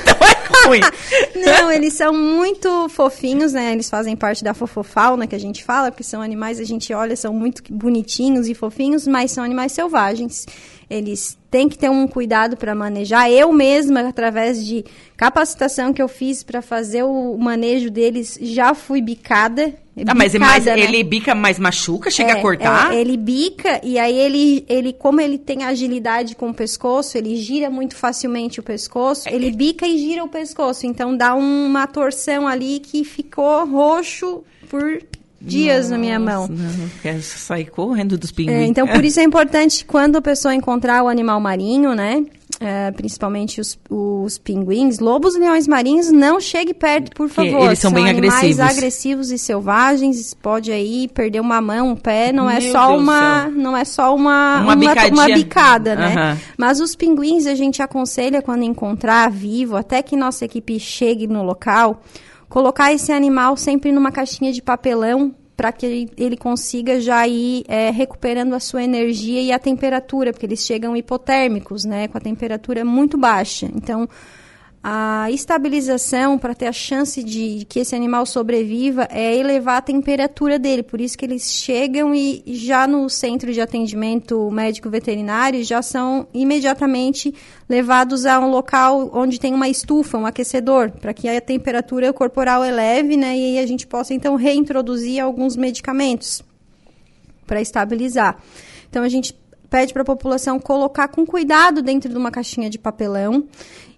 ruim. 0.65 0.81
Não, 1.35 1.71
eles 1.71 1.95
são 1.95 2.13
muito 2.13 2.89
fofinhos, 2.89 3.53
né? 3.53 3.73
Eles 3.73 3.91
fazem 3.91 4.17
parte 4.17 4.43
da 4.43 4.55
fofofauna 4.55 5.27
que 5.27 5.35
a 5.35 5.41
gente 5.41 5.65
fala, 5.65 5.91
porque 5.91 6.03
são 6.03 6.23
animais, 6.23 6.59
a 6.61 6.65
gente 6.65 6.93
olha, 6.93 7.17
são 7.17 7.33
muito 7.33 7.63
bonitinhos 7.71 8.49
e 8.49 8.55
fofinhos, 8.55 9.07
mas 9.07 9.31
são 9.31 9.45
animais 9.45 9.73
selvagens. 9.73 10.47
Eles 10.89 11.37
têm 11.57 11.71
que 11.71 11.79
ter 11.79 11.89
um 11.89 12.07
cuidado 12.07 12.55
para 12.55 12.75
manejar. 12.75 13.31
Eu 13.31 13.51
mesma, 13.51 14.01
através 14.01 14.63
de 14.65 14.85
capacitação 15.17 15.91
que 15.91 16.03
eu 16.03 16.09
fiz 16.09 16.43
para 16.43 16.61
fazer 16.61 17.03
o 17.03 17.39
manejo 17.39 17.91
deles, 17.91 18.39
já 18.43 18.75
fui 18.75 19.01
bicada. 19.01 19.73
Ah, 20.07 20.15
mas, 20.15 20.35
mas 20.35 20.67
né? 20.67 20.79
ele 20.79 21.03
bica, 21.03 21.35
mas 21.35 21.59
machuca, 21.59 22.11
chega 22.11 22.35
a 22.35 22.39
É, 22.39 22.43
cortar? 22.43 22.93
é, 22.95 23.01
ele 23.01 23.17
bica 23.17 23.81
e 23.83 23.99
aí 23.99 24.15
ele, 24.19 24.67
ele, 24.69 24.93
como 24.93 25.19
ele 25.19 25.39
tem 25.39 25.65
agilidade 25.65 26.37
com 26.37 26.51
o 26.51 26.55
pescoço, 26.55 27.17
ele 27.17 27.35
gira 27.37 27.71
muito 27.71 27.97
facilmente 27.97 28.61
o 28.61 28.63
pescoço, 28.63 29.27
ele 29.27 29.51
bica 29.51 29.87
e 29.87 29.97
gira 29.97 30.23
o 30.23 30.29
pescoço. 30.29 30.87
Então 30.87 31.17
dá 31.17 31.35
uma 31.35 31.87
torção 31.87 32.47
ali 32.47 32.81
que 32.81 33.03
ficou 33.03 33.65
roxo 33.65 34.45
por 34.69 35.01
dias 35.47 35.91
na 35.91 35.99
minha 35.99 36.19
mão. 36.19 36.43
Nossa, 36.49 36.53
Não, 36.53 36.89
quero 37.03 37.23
sair 37.23 37.67
correndo 37.71 38.19
dos 38.19 38.31
É, 38.31 38.35
pinguins. 38.35 38.69
então, 38.69 38.87
por 38.87 39.03
isso 39.05 39.21
é 39.21 39.23
importante 39.23 39.85
quando 39.85 40.17
a 40.17 40.23
pessoa 40.23 40.55
encontrar 40.55 41.03
o 41.03 41.09
animal 41.09 41.41
marinho, 41.41 41.95
né? 41.95 42.25
é, 42.61 42.91
principalmente 42.93 43.61
os, 43.61 43.79
os 43.91 44.39
pinguins, 44.39 44.99
lobos 44.99 45.35
e 45.35 45.39
leões 45.39 45.67
marinhos, 45.69 46.11
não 46.11 46.41
chegue 46.41 46.73
perto, 46.73 47.11
por 47.15 47.29
favor. 47.29 47.67
eles 47.67 47.79
são 47.79 47.93
bem 47.93 48.09
animais 48.09 48.59
agressivos. 48.59 48.77
agressivos 48.79 49.31
e 49.31 49.39
selvagens, 49.39 50.33
pode 50.33 50.73
aí 50.73 51.09
perder 51.09 51.41
uma 51.41 51.61
mão, 51.61 51.91
um 51.91 51.97
pé, 51.97 52.33
não 52.33 52.49
é 52.49 52.59
Meu 52.61 52.73
só 52.73 52.89
Deus 52.89 53.03
uma, 53.03 53.49
não 53.49 53.77
é 53.77 53.85
só 53.85 54.15
uma 54.15 54.61
Uma 54.63 54.77
bicadinha. 54.77 55.13
uma 55.13 55.27
bicada, 55.27 55.95
né? 55.97 56.15
Aham. 56.15 56.39
Mas 56.57 56.81
os 56.81 56.95
pinguins 56.97 57.47
a 57.47 57.55
gente 57.55 57.83
aconselha 57.83 58.41
quando 58.41 58.63
encontrar 58.63 59.31
vivo, 59.31 59.77
até 59.77 60.01
que 60.03 60.17
nossa 60.17 60.45
equipe 60.47 60.79
chegue 60.81 61.27
no 61.27 61.43
local, 61.43 62.03
colocar 62.49 62.93
esse 62.93 63.13
animal 63.13 63.57
sempre 63.57 63.93
numa 63.93 64.11
caixinha 64.13 64.53
de 64.53 64.63
papelão 64.63 65.35
para 65.57 65.73
que 65.73 66.11
ele, 66.19 66.37
consiga 66.37 67.01
já 67.01 67.27
ir 67.27 67.65
é, 67.67 67.91
recuperando 67.91 68.55
a 68.55 68.61
sua 68.61 68.83
energia 68.85 69.41
e 69.41 69.51
a 69.51 69.59
temperatura, 69.59 70.31
porque 70.31 70.45
eles 70.45 70.61
chegam 70.61 70.95
hipotérmicos, 70.95 71.85
né, 71.85 72.09
com 72.09 72.19
a 72.19 72.21
temperatura 72.21 72.85
muito 72.85 73.17
baixa. 73.17 73.67
Então, 73.75 74.07
a 74.89 75.29
estabilização 75.33 76.39
para 76.39 76.55
ter 76.55 76.69
a 76.69 76.73
chance 76.73 77.21
de, 77.21 77.67
que 77.69 77.81
esse 77.81 77.97
animal 77.97 78.25
sobreviva 78.25 79.09
é 79.11 79.35
elevar 79.35 79.79
a 79.79 79.83
temperatura 79.83 80.61
dele. 80.61 80.85
Por 80.85 81.01
isso 81.01 81.19
que 81.19 81.25
eles 81.25 81.53
chegam 81.53 82.15
e 82.15 82.45
já 82.47 82.87
no 82.87 83.11
centro 83.11 83.53
de 83.53 83.61
atendimento 83.61 84.49
médico 84.49 84.89
veterinário 84.89 85.65
já 85.65 85.83
são 85.83 86.29
imediatamente 86.33 87.35
levados 87.69 88.27
a 88.27 88.39
um 88.39 88.49
local 88.49 89.11
onde 89.13 89.41
tem 89.41 89.53
uma 89.53 89.69
estufa, 89.69 90.19
um 90.19 90.25
aquecedor, 90.25 90.93
para 90.93 91.13
que 91.13 91.29
a 91.29 91.41
temperatura 91.41 92.13
corporal 92.13 92.65
eleve, 92.65 93.17
né, 93.17 93.37
e 93.37 93.59
a 93.59 93.67
gente 93.67 93.89
possa 93.89 94.15
então 94.15 94.37
reintroduzir 94.37 95.21
alguns 95.21 95.57
medicamentos 95.57 96.45
para 97.45 97.61
estabilizar. 97.61 98.41
Então 98.89 99.03
a 99.03 99.09
gente 99.09 99.37
pede 99.69 99.93
para 99.93 100.03
a 100.03 100.07
população 100.07 100.61
colocar 100.61 101.09
com 101.09 101.27
cuidado 101.27 101.83
dentro 101.83 102.09
de 102.09 102.17
uma 102.17 102.31
caixinha 102.31 102.71
de 102.71 102.79
papelão 102.79 103.49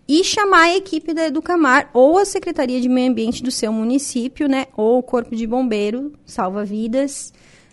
e 0.09 0.25
chamar 0.25 0.63
a 0.63 0.77
equipe 0.77 1.13
da 1.13 1.27
Educamar 1.27 1.91
ou 1.93 2.19
a 2.19 2.25
Secretaria 2.25 2.81
de 2.81 2.89
Meio 2.89 3.11
Ambiente 3.11 3.43
do 3.43 3.51
seu 3.51 3.71
município, 3.71 4.49
né, 4.49 4.67
ou 4.75 4.99
o 4.99 5.03
Corpo 5.03 5.37
de 5.37 5.47
Bombeiro, 5.47 6.13
salva-vidas, 6.25 7.33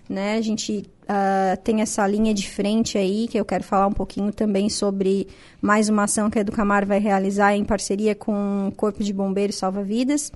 né? 0.10 0.36
A 0.38 0.42
gente 0.42 0.84
ah, 1.08 1.58
tem 1.64 1.82
essa 1.82 2.06
linha 2.08 2.34
de 2.34 2.50
frente 2.50 2.98
aí 2.98 3.28
que 3.28 3.40
eu 3.40 3.46
quero 3.46 3.64
falar 3.64 3.88
um 3.88 3.94
pouquinho 3.94 4.34
também 4.34 4.70
sobre 4.70 5.28
mais 5.62 5.88
uma 5.88 6.04
ação 6.04 6.30
que 6.30 6.38
a 6.38 6.42
Educamar 6.42 6.86
vai 6.86 7.00
realizar 7.00 7.56
em 7.56 7.64
parceria 7.64 8.16
com 8.16 8.68
o 8.68 8.72
Corpo 8.72 9.04
de 9.04 9.14
Bombeiros 9.14 9.56
salva-vidas 9.56 10.32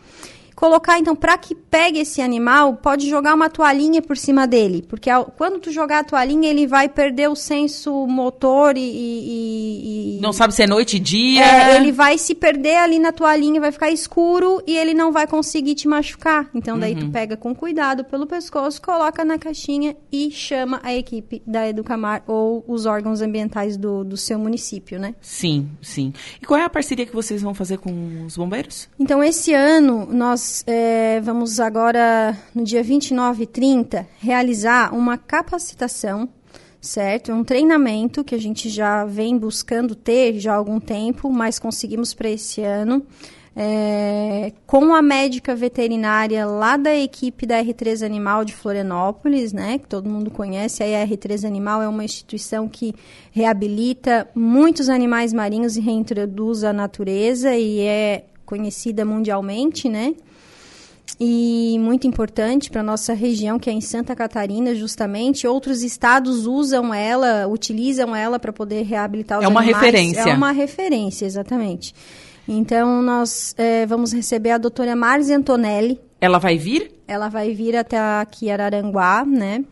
colocar 0.60 1.00
então 1.00 1.16
para 1.16 1.38
que 1.38 1.56
pegue 1.56 2.00
esse 2.00 2.22
animal 2.22 2.74
pode 2.74 3.10
jogar 3.10 3.34
uma 3.34 3.50
toalhinha 3.50 4.02
por 4.02 4.18
cima 4.18 4.46
dele 4.46 4.86
porque 4.90 5.10
ao- 5.10 5.24
quando 5.26 5.58
tu 5.58 5.72
jogar 5.72 6.00
a 6.00 6.04
toalhinha 6.04 6.50
ele 6.50 6.68
vai 6.68 6.90
perder 6.90 7.30
o 7.30 7.36
senso 7.36 8.06
motor 8.08 8.76
e, 8.76 8.82
e- 8.82 10.18
e- 10.18 10.22
Não 10.22 10.34
sabe 10.34 10.54
se 10.54 10.62
é 10.64 10.68
noite 10.68 10.98
e 10.98 11.00
dia. 11.00 11.44
é, 11.46 11.76
ele 11.78 11.94
vai 11.94 12.18
se 12.18 12.36
perder 12.36 12.76
ali 12.76 13.00
na 13.00 13.14
toalhinha 13.14 13.62
vai 13.62 13.72
ficar 13.72 13.90
escuro 13.90 14.62
e 14.68 14.76
ele 14.76 14.94
não 14.94 15.14
vai 15.14 15.26
conseguir 15.28 15.76
te 15.76 15.88
machucar 15.88 16.50
então 16.54 16.78
daí 16.78 16.94
Uhum. 16.94 17.00
tu 17.08 17.10
pega 17.10 17.38
com 17.38 17.56
cuidado 17.56 18.04
pelo 18.04 18.28
pescoço 18.28 18.82
coloca 18.82 19.24
na 19.24 19.38
caixinha 19.38 19.96
e 20.12 20.30
chama 20.30 20.82
a 20.84 20.94
equipe 20.94 21.42
da 21.48 21.70
Educamar 21.70 22.22
ou 22.28 22.66
os 22.68 22.86
órgãos 22.86 23.22
ambientais 23.22 23.78
do, 23.78 24.04
do 24.04 24.18
seu 24.18 24.38
município 24.38 25.00
né 25.00 25.16
Sim, 25.22 25.70
sim. 25.82 26.12
E 26.42 26.46
qual 26.46 26.60
é 26.60 26.66
a 26.66 26.70
parceria 26.70 27.06
que 27.06 27.14
vocês 27.16 27.42
vão 27.42 27.54
fazer 27.54 27.78
com 27.78 28.26
os 28.26 28.36
bombeiros? 28.36 28.90
Então, 29.00 29.24
esse 29.24 29.54
ano, 29.54 30.08
nós 30.12 30.42
eh, 30.68 31.20
vamos 31.22 31.60
agora, 31.60 32.38
no 32.54 32.64
dia 32.64 32.84
29 32.84 33.44
e 33.44 33.48
30, 33.48 34.08
realizar 34.20 34.94
uma 34.94 35.18
capacitação, 35.18 36.30
certo? 36.82 37.32
Um 37.32 37.44
treinamento 37.44 38.24
que 38.24 38.36
a 38.36 38.40
gente 38.40 38.70
já 38.70 39.06
vem 39.06 39.38
buscando 39.38 39.96
ter 39.96 40.40
já 40.40 40.54
há 40.54 40.56
algum 40.56 40.80
tempo, 40.80 41.30
mas 41.32 41.60
conseguimos 41.60 42.14
para 42.14 42.30
esse 42.30 42.62
ano. 42.62 43.06
eh, 43.56 44.54
com 44.66 44.94
a 44.94 45.02
médica 45.02 45.54
veterinária 45.56 46.46
lá 46.46 46.78
da 46.78 46.96
equipe 46.96 47.46
da 47.46 47.62
R3 47.62 48.06
Animal 48.06 48.46
de 48.46 48.54
Florianópolis, 48.54 49.52
né, 49.52 49.80
que 49.80 49.88
todo 49.88 50.10
mundo 50.10 50.32
conhece, 50.32 50.82
a 50.84 50.86
R3 51.06 51.46
Animal 51.46 51.82
é 51.82 51.88
uma 51.88 52.04
instituição 52.06 52.70
que 52.70 52.94
reabilita 53.32 54.30
muitos 54.34 54.88
animais 54.88 55.34
marinhos 55.34 55.76
e 55.76 55.82
reintroduz 55.82 56.64
à 56.64 56.72
natureza 56.72 57.54
e 57.56 57.82
é 57.82 58.26
conhecida 58.46 59.04
mundialmente, 59.04 59.90
né? 59.90 60.16
E 61.20 61.78
muito 61.80 62.08
importante 62.08 62.70
para 62.72 62.82
nossa 62.82 63.14
região, 63.14 63.60
que 63.60 63.70
é 63.70 63.74
em 63.74 63.82
Santa 63.82 64.16
Catarina, 64.16 64.74
justamente. 64.74 65.46
Outros 65.46 65.84
estados 65.84 66.46
usam 66.46 66.94
ela, 66.94 67.46
utilizam 67.48 68.16
ela 68.16 68.40
para 68.40 68.54
poder 68.54 68.84
reabilitar 68.84 69.40
os 69.40 69.44
É 69.44 69.48
uma 69.48 69.60
animais. 69.60 69.84
referência. 69.84 70.22
É 70.22 70.34
uma 70.34 70.52
referência, 70.52 71.26
exatamente. 71.26 71.94
Então, 72.48 73.02
nós 73.02 73.54
eh, 73.58 73.86
vamos 73.86 74.14
receber 74.14 74.52
a 74.52 74.58
doutora 74.58 74.96
Marzi 74.96 75.34
Antonelli, 75.34 76.00
Ela 76.22 76.40
vai 76.40 76.58
vir? 76.58 76.90
ela 77.08 77.28
vai 77.28 77.54
vir 77.54 77.76
até 77.76 77.98
aqui 78.00 78.50
Araranguá, 78.50 79.26
né, 79.26 79.64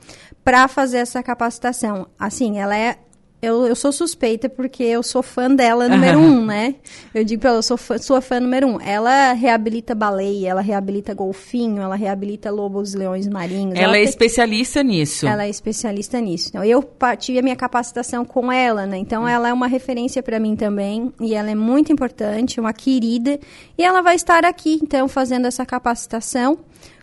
para 0.44 0.68
fazer 0.68 0.98
essa 0.98 1.24
capacitação. 1.24 2.08
Assim, 2.20 2.60
ela 2.60 2.78
é 2.78 2.98
eu, 3.40 3.68
eu 3.68 3.76
sou 3.76 3.92
suspeita 3.92 4.50
porque 4.50 4.84
eu 4.84 5.04
sou 5.04 5.22
fã 5.22 5.50
dela 5.54 5.88
número 5.88 6.18
um, 6.20 6.44
né? 6.46 6.76
Eu 7.14 7.24
digo 7.24 7.42
pra 7.42 7.52
ela, 7.52 7.60
eu 7.60 7.64
sou 7.64 7.78
fã, 7.78 7.98
sua 8.00 8.20
fã 8.20 8.40
número 8.40 8.68
um. 8.68 8.82
Ela 8.82 9.34
reabilita 9.34 9.94
baleia, 9.94 10.50
ela 10.50 10.62
reabilita 10.62 11.14
golfinho, 11.14 11.82
ela 11.82 11.96
reabilita 11.96 12.50
lobos 12.50 12.96
leões 12.96 13.28
marinhos. 13.28 13.78
Ela, 13.78 13.96
é 13.96 14.00
tem- 14.02 14.10
especialista 14.10 14.82
nisso. 14.82 15.28
ela 15.28 15.46
é 15.46 15.50
especialista 15.50 16.20
nisso. 16.20 16.50
Então, 16.50 16.64
eu 16.64 16.84
tive 17.20 17.38
a 17.40 17.42
minha 17.44 17.56
capacitação 17.56 18.26
com 18.26 18.52
ela, 18.52 18.88
né? 18.88 18.98
Então, 18.98 19.28
ela 19.28 19.50
é 19.50 19.54
uma 19.54 19.68
referência 19.68 20.24
para 20.24 20.40
mim 20.40 20.56
também. 20.56 21.14
E 21.22 21.36
ela 21.36 21.52
é 21.52 21.56
muito 21.56 21.92
importante, 21.92 22.60
uma 22.60 22.74
querida. 22.74 23.40
E 23.78 23.84
ela 23.84 24.02
vai 24.02 24.16
estar 24.16 24.46
aqui, 24.46 24.80
então, 24.82 25.08
fazendo 25.08 25.46
essa 25.46 25.66
capacitação 25.66 26.58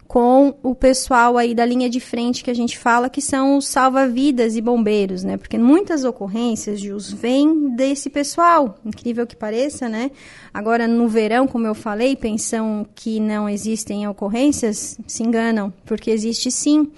com 0.06 0.54
o 0.62 0.74
pessoal 0.74 1.36
aí 1.38 1.54
da 1.54 1.64
linha 1.64 1.88
de 1.88 1.98
frente 1.98 2.44
que 2.44 2.50
a 2.50 2.54
gente 2.54 2.78
fala, 2.78 3.08
que 3.08 3.22
são 3.22 3.56
os 3.56 3.66
salva-vidas 3.66 4.56
e 4.56 4.60
bombeiros, 4.60 5.24
né? 5.24 5.36
Porque 5.36 5.58
muitas 5.58 6.04
ocorrências, 6.04 6.80
Jus, 6.80 7.10
vêm 7.12 7.74
desse 7.74 8.10
pessoal, 8.10 8.78
incrível 8.84 9.26
que 9.26 9.34
pareça, 9.34 9.88
né? 9.88 10.10
Agora, 10.52 10.86
no 10.86 11.08
verão, 11.08 11.46
como 11.46 11.66
eu 11.66 11.74
falei, 11.74 12.14
pensam 12.14 12.86
que 12.94 13.18
não 13.18 13.48
existem 13.48 14.06
ocorrências, 14.06 14.98
se 15.06 15.22
enganam, 15.22 15.72
porque 15.84 16.10
existe 16.10 16.50
sim. 16.50 16.90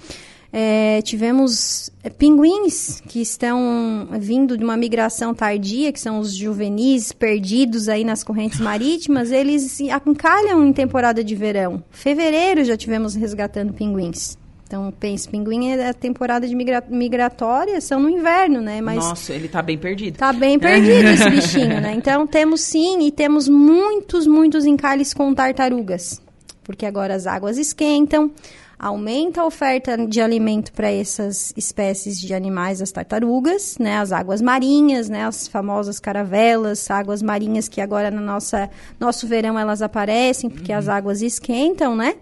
É, 0.52 1.02
tivemos 1.02 1.90
é, 2.02 2.08
pinguins 2.08 3.02
que 3.08 3.20
estão 3.20 4.08
vindo 4.18 4.56
de 4.56 4.64
uma 4.64 4.76
migração 4.76 5.34
tardia, 5.34 5.92
que 5.92 6.00
são 6.00 6.18
os 6.18 6.34
juvenis 6.34 7.12
perdidos 7.12 7.88
aí 7.88 8.04
nas 8.04 8.22
correntes 8.22 8.60
marítimas, 8.60 9.30
eles 9.30 9.80
encalham 9.80 10.64
em 10.64 10.72
temporada 10.72 11.22
de 11.22 11.34
verão. 11.34 11.82
Fevereiro 11.90 12.64
já 12.64 12.76
tivemos 12.76 13.14
resgatando 13.14 13.72
pinguins. 13.72 14.38
Então, 14.66 14.92
pense, 14.98 15.28
pinguim 15.28 15.68
é 15.68 15.90
a 15.90 15.94
temporada 15.94 16.46
de 16.46 16.54
migra 16.54 16.82
migratória, 16.88 17.80
são 17.80 18.00
no 18.00 18.10
inverno, 18.10 18.60
né? 18.60 18.80
Mas 18.80 18.96
Nossa, 18.96 19.32
ele 19.32 19.46
tá 19.46 19.62
bem 19.62 19.78
perdido. 19.78 20.18
Tá 20.18 20.32
bem 20.32 20.58
perdido 20.58 21.08
esse 21.08 21.30
bichinho, 21.30 21.80
né? 21.80 21.94
Então 21.94 22.26
temos 22.26 22.62
sim 22.62 23.06
e 23.06 23.12
temos 23.12 23.48
muitos, 23.48 24.26
muitos 24.26 24.66
encalhes 24.66 25.14
com 25.14 25.32
tartarugas. 25.32 26.20
Porque 26.64 26.84
agora 26.84 27.14
as 27.14 27.28
águas 27.28 27.58
esquentam, 27.58 28.32
aumenta 28.78 29.40
a 29.40 29.46
oferta 29.46 29.96
de 29.96 30.20
alimento 30.20 30.72
para 30.72 30.90
essas 30.90 31.52
espécies 31.56 32.20
de 32.20 32.34
animais, 32.34 32.82
as 32.82 32.92
tartarugas, 32.92 33.78
né, 33.78 33.98
as 33.98 34.12
águas 34.12 34.42
marinhas, 34.42 35.08
né, 35.08 35.24
as 35.24 35.48
famosas 35.48 35.98
caravelas, 35.98 36.90
águas 36.90 37.22
marinhas 37.22 37.68
que 37.68 37.80
agora 37.80 38.10
no 38.10 38.20
nossa, 38.20 38.68
nosso 39.00 39.26
verão 39.26 39.58
elas 39.58 39.80
aparecem 39.80 40.50
porque 40.50 40.72
uhum. 40.72 40.78
as 40.78 40.88
águas 40.88 41.22
esquentam, 41.22 41.96
né? 41.96 42.16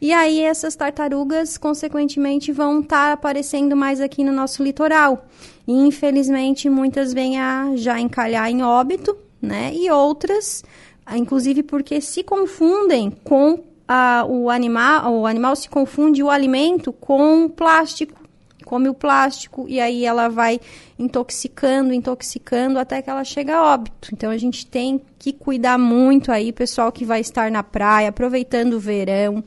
E 0.00 0.12
aí 0.12 0.40
essas 0.40 0.74
tartarugas, 0.74 1.58
consequentemente, 1.58 2.52
vão 2.52 2.80
estar 2.80 3.08
tá 3.08 3.12
aparecendo 3.12 3.76
mais 3.76 4.00
aqui 4.00 4.24
no 4.24 4.32
nosso 4.32 4.62
litoral. 4.62 5.26
E, 5.68 5.72
infelizmente, 5.72 6.70
muitas 6.70 7.12
vêm 7.12 7.38
a 7.38 7.72
já 7.76 8.00
encalhar 8.00 8.50
em 8.50 8.62
óbito, 8.62 9.14
né? 9.42 9.72
E 9.74 9.90
outras, 9.90 10.64
inclusive 11.14 11.62
porque 11.62 12.00
se 12.00 12.22
confundem 12.22 13.10
com 13.10 13.62
o 14.28 14.48
animal, 14.48 15.12
o 15.14 15.26
animal 15.26 15.56
se 15.56 15.68
confunde 15.68 16.22
o 16.22 16.30
alimento 16.30 16.92
com 16.92 17.48
plástico, 17.48 18.20
come 18.64 18.88
o 18.88 18.94
plástico 18.94 19.66
e 19.68 19.80
aí 19.80 20.04
ela 20.04 20.28
vai 20.28 20.60
intoxicando, 20.98 21.92
intoxicando 21.92 22.78
até 22.78 23.02
que 23.02 23.10
ela 23.10 23.24
chega 23.24 23.56
a 23.56 23.74
óbito. 23.74 24.10
Então 24.12 24.30
a 24.30 24.36
gente 24.36 24.64
tem 24.64 25.00
que 25.18 25.32
cuidar 25.32 25.76
muito 25.76 26.30
aí, 26.30 26.52
pessoal 26.52 26.92
que 26.92 27.04
vai 27.04 27.20
estar 27.20 27.50
na 27.50 27.62
praia, 27.62 28.10
aproveitando 28.10 28.74
o 28.74 28.80
verão, 28.80 29.42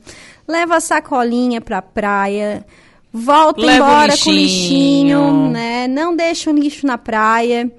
leva 0.46 0.76
a 0.76 0.80
sacolinha 0.80 1.60
para 1.60 1.78
a 1.78 1.82
praia, 1.82 2.66
volta 3.10 3.62
leva 3.62 3.86
embora 3.86 4.12
lixinho. 4.12 4.24
com 4.24 4.30
lixinho, 4.30 5.50
né? 5.50 5.88
Não 5.88 6.14
deixa 6.14 6.50
o 6.50 6.54
lixo 6.54 6.86
na 6.86 6.98
praia. 6.98 7.72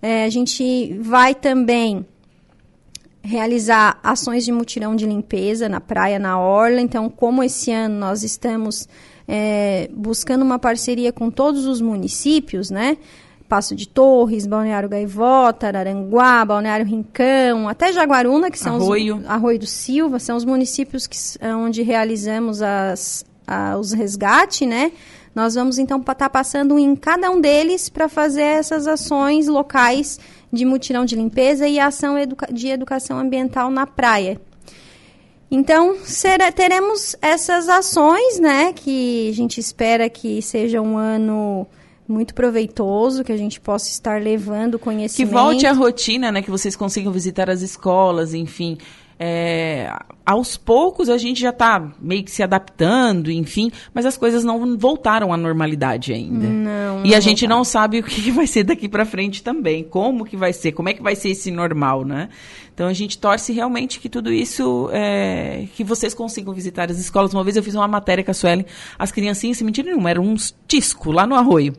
É, 0.00 0.24
a 0.24 0.28
gente 0.28 0.96
vai 1.00 1.34
também 1.34 2.06
realizar 3.22 3.98
ações 4.02 4.44
de 4.44 4.52
mutirão 4.52 4.96
de 4.96 5.06
limpeza 5.06 5.68
na 5.68 5.80
praia, 5.80 6.18
na 6.18 6.38
orla. 6.38 6.80
Então, 6.80 7.08
como 7.08 7.42
esse 7.42 7.70
ano 7.70 7.98
nós 7.98 8.22
estamos 8.22 8.88
é, 9.28 9.88
buscando 9.94 10.42
uma 10.42 10.58
parceria 10.58 11.12
com 11.12 11.30
todos 11.30 11.64
os 11.66 11.80
municípios, 11.80 12.70
né? 12.70 12.98
Passo 13.48 13.76
de 13.76 13.86
Torres, 13.86 14.46
Balneário 14.46 14.88
Gaivota, 14.88 15.68
Araranguá, 15.68 16.44
Balneário 16.44 16.86
Rincão, 16.86 17.68
até 17.68 17.92
Jaguaruna, 17.92 18.50
que 18.50 18.58
são 18.58 18.76
Arroio. 18.76 19.18
os 19.18 19.26
Arroio 19.26 19.58
do 19.58 19.66
Silva, 19.66 20.18
são 20.18 20.36
os 20.36 20.44
municípios 20.44 21.06
que, 21.06 21.16
onde 21.46 21.82
realizamos 21.82 22.62
as, 22.62 23.26
a, 23.46 23.76
os 23.76 23.92
resgates, 23.92 24.66
né? 24.66 24.90
Nós 25.34 25.54
vamos 25.54 25.78
então 25.78 26.00
estar 26.00 26.14
tá 26.14 26.30
passando 26.30 26.78
em 26.78 26.96
cada 26.96 27.30
um 27.30 27.40
deles 27.40 27.88
para 27.88 28.08
fazer 28.08 28.42
essas 28.42 28.86
ações 28.86 29.48
locais 29.48 30.18
de 30.52 30.64
mutirão 30.64 31.04
de 31.04 31.16
limpeza 31.16 31.66
e 31.66 31.78
ação 31.78 32.16
de 32.52 32.68
educação 32.68 33.18
ambiental 33.18 33.70
na 33.70 33.86
praia. 33.86 34.40
Então, 35.50 35.96
será, 36.04 36.50
teremos 36.50 37.14
essas 37.20 37.68
ações, 37.68 38.38
né, 38.40 38.72
que 38.72 39.28
a 39.28 39.34
gente 39.34 39.60
espera 39.60 40.08
que 40.08 40.40
seja 40.40 40.80
um 40.80 40.96
ano 40.96 41.66
muito 42.08 42.34
proveitoso, 42.34 43.22
que 43.22 43.32
a 43.32 43.36
gente 43.36 43.60
possa 43.60 43.90
estar 43.90 44.20
levando 44.20 44.78
conhecimento. 44.78 45.28
Que 45.28 45.34
volte 45.34 45.66
à 45.66 45.72
rotina, 45.72 46.32
né, 46.32 46.42
que 46.42 46.50
vocês 46.50 46.74
consigam 46.74 47.12
visitar 47.12 47.50
as 47.50 47.60
escolas, 47.60 48.32
enfim. 48.34 48.78
É, 49.18 49.92
aos 50.24 50.56
poucos 50.56 51.08
a 51.08 51.18
gente 51.18 51.40
já 51.40 51.50
está 51.50 51.92
meio 52.00 52.22
que 52.24 52.30
se 52.30 52.42
adaptando, 52.42 53.30
enfim, 53.30 53.70
mas 53.92 54.06
as 54.06 54.16
coisas 54.16 54.44
não 54.44 54.76
voltaram 54.78 55.32
à 55.32 55.36
normalidade 55.36 56.12
ainda. 56.12 56.46
Não, 56.46 57.04
e 57.04 57.14
a 57.14 57.20
gente 57.20 57.46
não 57.46 57.64
sabe 57.64 57.98
o 57.98 58.02
que 58.02 58.30
vai 58.30 58.46
ser 58.46 58.64
daqui 58.64 58.88
para 58.88 59.04
frente 59.04 59.42
também, 59.42 59.82
como 59.82 60.24
que 60.24 60.36
vai 60.36 60.52
ser, 60.52 60.72
como 60.72 60.88
é 60.88 60.94
que 60.94 61.02
vai 61.02 61.16
ser 61.16 61.30
esse 61.30 61.50
normal, 61.50 62.04
né? 62.04 62.28
Então 62.74 62.86
a 62.86 62.92
gente 62.92 63.18
torce 63.18 63.52
realmente 63.52 64.00
que 64.00 64.08
tudo 64.08 64.32
isso, 64.32 64.88
é, 64.92 65.66
que 65.74 65.84
vocês 65.84 66.14
consigam 66.14 66.54
visitar 66.54 66.90
as 66.90 66.98
escolas. 66.98 67.34
Uma 67.34 67.44
vez 67.44 67.56
eu 67.56 67.62
fiz 67.62 67.74
uma 67.74 67.86
matéria 67.86 68.24
com 68.24 68.30
a 68.30 68.34
Suelen, 68.34 68.64
as 68.98 69.12
criancinhas, 69.12 69.58
se 69.58 69.64
mentira 69.64 69.88
nenhuma, 69.88 70.10
eram 70.10 70.24
uns 70.24 70.54
tisco 70.66 71.12
lá 71.12 71.26
no 71.26 71.34
arroio. 71.34 71.74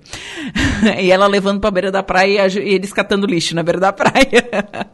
e 1.02 1.12
ela 1.12 1.26
levando 1.26 1.60
para 1.60 1.70
a 1.70 1.72
beira 1.72 1.92
da 1.92 2.04
praia 2.04 2.48
e 2.48 2.76
eles 2.76 2.94
catando 2.94 3.26
lixo 3.26 3.56
na 3.56 3.64
beira 3.64 3.80
da 3.80 3.92
praia. 3.92 4.48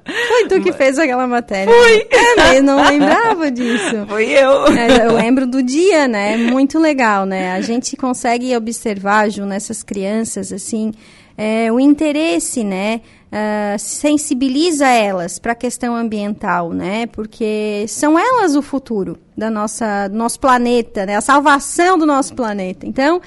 Foi 0.06 0.48
tu 0.48 0.62
que 0.62 0.72
fez 0.74 0.98
aquela 0.98 1.27
matéria. 1.27 1.74
Foi! 1.74 2.08
É, 2.10 2.58
eu 2.58 2.63
não 2.63 2.77
lembrava 2.88 3.51
disso. 3.51 4.06
Foi 4.08 4.25
eu. 4.25 4.68
É, 4.68 5.06
eu 5.06 5.15
lembro 5.15 5.46
do 5.46 5.62
dia, 5.62 6.08
né? 6.08 6.38
Muito 6.38 6.79
legal, 6.79 7.25
né? 7.25 7.51
A 7.51 7.62
gente 7.62 7.98
consegue 7.98 8.56
observar, 8.56 9.29
Ju, 9.29 9.46
nessas 9.46 9.84
crianças, 9.84 10.53
assim, 10.53 10.94
é, 11.39 11.72
o 11.72 11.79
interesse, 11.79 12.65
né? 12.65 13.00
Uh, 13.31 13.79
sensibiliza 13.79 14.88
elas 14.88 15.39
para 15.39 15.53
a 15.53 15.55
questão 15.55 15.96
ambiental, 15.96 16.74
né? 16.74 17.05
Porque 17.05 17.86
são 17.88 18.19
elas 18.19 18.58
o 18.58 18.62
futuro 18.62 19.17
da 19.38 19.50
nossa, 19.50 20.10
do 20.10 20.17
nosso 20.17 20.38
planeta, 20.38 21.05
né? 21.05 21.15
A 21.15 21.22
salvação 21.22 21.98
do 21.98 22.05
nosso 22.05 22.34
planeta. 22.36 22.86
Então, 22.86 23.22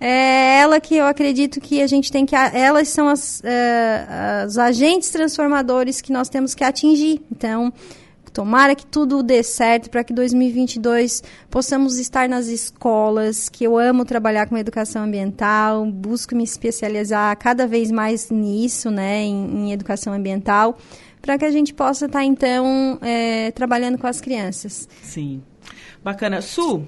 é 0.00 0.60
ela 0.60 0.78
que 0.78 0.94
eu 0.94 1.06
acredito 1.06 1.60
que 1.60 1.82
a 1.82 1.88
gente 1.88 2.12
tem 2.12 2.24
que. 2.24 2.36
Elas 2.36 2.88
são 2.88 3.08
as, 3.08 3.40
uh, 3.40 4.46
os 4.46 4.58
agentes 4.58 5.10
transformadores 5.10 6.00
que 6.00 6.12
nós 6.12 6.28
temos 6.28 6.54
que 6.54 6.62
atingir. 6.62 7.20
Então, 7.32 7.72
Tomara 8.36 8.74
que 8.74 8.84
tudo 8.84 9.22
dê 9.22 9.42
certo 9.42 9.88
para 9.88 10.04
que 10.04 10.12
2022 10.12 11.22
possamos 11.48 11.98
estar 11.98 12.28
nas 12.28 12.48
escolas, 12.48 13.48
que 13.48 13.64
eu 13.64 13.78
amo 13.78 14.04
trabalhar 14.04 14.46
com 14.46 14.58
educação 14.58 15.04
ambiental, 15.04 15.86
busco 15.86 16.36
me 16.36 16.44
especializar 16.44 17.34
cada 17.38 17.66
vez 17.66 17.90
mais 17.90 18.28
nisso, 18.28 18.90
né, 18.90 19.22
em, 19.22 19.68
em 19.68 19.72
educação 19.72 20.12
ambiental, 20.12 20.76
para 21.22 21.38
que 21.38 21.46
a 21.46 21.50
gente 21.50 21.72
possa 21.72 22.04
estar, 22.04 22.18
tá, 22.18 22.24
então, 22.26 22.98
é, 23.00 23.52
trabalhando 23.52 23.96
com 23.96 24.06
as 24.06 24.20
crianças. 24.20 24.86
Sim. 25.02 25.42
Bacana. 26.04 26.42
Su, 26.42 26.86